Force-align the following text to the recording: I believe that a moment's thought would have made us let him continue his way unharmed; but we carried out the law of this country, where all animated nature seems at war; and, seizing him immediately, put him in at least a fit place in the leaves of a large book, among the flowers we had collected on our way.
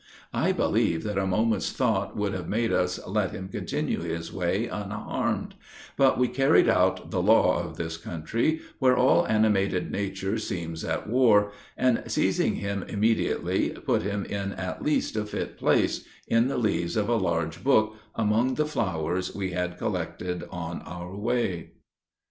I 0.33 0.51
believe 0.51 1.03
that 1.03 1.19
a 1.19 1.27
moment's 1.27 1.71
thought 1.71 2.17
would 2.17 2.33
have 2.33 2.49
made 2.49 2.73
us 2.73 2.99
let 3.05 3.29
him 3.33 3.49
continue 3.49 3.99
his 4.01 4.33
way 4.33 4.65
unharmed; 4.65 5.53
but 5.95 6.17
we 6.17 6.27
carried 6.27 6.67
out 6.67 7.11
the 7.11 7.21
law 7.21 7.63
of 7.63 7.77
this 7.77 7.97
country, 7.97 8.61
where 8.79 8.97
all 8.97 9.27
animated 9.27 9.91
nature 9.91 10.39
seems 10.39 10.83
at 10.83 11.07
war; 11.07 11.51
and, 11.77 12.01
seizing 12.07 12.55
him 12.55 12.81
immediately, 12.87 13.69
put 13.85 14.01
him 14.01 14.25
in 14.25 14.53
at 14.53 14.81
least 14.83 15.15
a 15.15 15.23
fit 15.23 15.55
place 15.59 16.03
in 16.27 16.47
the 16.47 16.57
leaves 16.57 16.97
of 16.97 17.07
a 17.07 17.15
large 17.15 17.63
book, 17.63 17.95
among 18.15 18.55
the 18.55 18.65
flowers 18.65 19.35
we 19.35 19.51
had 19.51 19.77
collected 19.77 20.43
on 20.49 20.81
our 20.81 21.15
way. 21.15 21.73